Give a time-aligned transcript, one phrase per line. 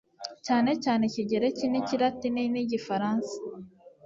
[0.45, 3.35] cyanecyane ikigereki n'ikilatini n'igifaransa